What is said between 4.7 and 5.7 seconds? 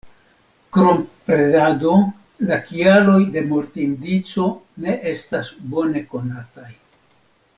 ne estas